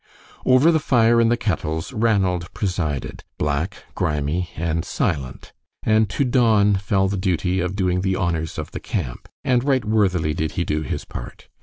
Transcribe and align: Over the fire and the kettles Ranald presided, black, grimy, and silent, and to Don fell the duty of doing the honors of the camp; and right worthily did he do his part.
Over 0.47 0.71
the 0.71 0.79
fire 0.79 1.21
and 1.21 1.29
the 1.29 1.37
kettles 1.37 1.93
Ranald 1.93 2.51
presided, 2.55 3.23
black, 3.37 3.83
grimy, 3.93 4.49
and 4.55 4.83
silent, 4.83 5.53
and 5.83 6.09
to 6.09 6.25
Don 6.25 6.75
fell 6.75 7.07
the 7.07 7.17
duty 7.17 7.59
of 7.59 7.75
doing 7.75 8.01
the 8.01 8.15
honors 8.15 8.57
of 8.57 8.71
the 8.71 8.79
camp; 8.79 9.29
and 9.43 9.63
right 9.63 9.85
worthily 9.85 10.33
did 10.33 10.53
he 10.53 10.63
do 10.65 10.81
his 10.81 11.05
part. 11.05 11.49